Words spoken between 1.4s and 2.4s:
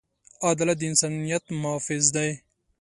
محافظ دی.